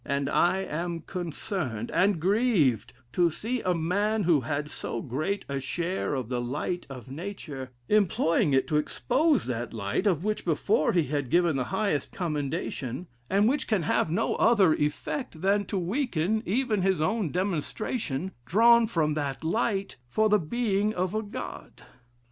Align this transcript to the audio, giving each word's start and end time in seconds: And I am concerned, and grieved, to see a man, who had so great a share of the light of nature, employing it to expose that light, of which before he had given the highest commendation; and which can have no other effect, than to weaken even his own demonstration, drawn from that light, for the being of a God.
And 0.03 0.31
I 0.31 0.63
am 0.63 1.01
concerned, 1.01 1.91
and 1.93 2.19
grieved, 2.19 2.91
to 3.13 3.29
see 3.29 3.61
a 3.61 3.75
man, 3.75 4.23
who 4.23 4.41
had 4.41 4.71
so 4.71 4.99
great 4.99 5.45
a 5.47 5.59
share 5.59 6.15
of 6.15 6.27
the 6.27 6.41
light 6.41 6.87
of 6.89 7.11
nature, 7.11 7.69
employing 7.87 8.51
it 8.51 8.65
to 8.69 8.77
expose 8.77 9.45
that 9.45 9.75
light, 9.75 10.07
of 10.07 10.23
which 10.23 10.43
before 10.43 10.91
he 10.93 11.03
had 11.03 11.29
given 11.29 11.55
the 11.55 11.65
highest 11.65 12.11
commendation; 12.13 13.05
and 13.29 13.47
which 13.47 13.67
can 13.67 13.83
have 13.83 14.09
no 14.09 14.33
other 14.37 14.73
effect, 14.73 15.39
than 15.41 15.65
to 15.65 15.77
weaken 15.77 16.41
even 16.47 16.81
his 16.81 16.99
own 16.99 17.31
demonstration, 17.31 18.31
drawn 18.43 18.87
from 18.87 19.13
that 19.13 19.43
light, 19.43 19.97
for 20.07 20.29
the 20.29 20.39
being 20.39 20.95
of 20.95 21.13
a 21.13 21.21
God. 21.21 21.83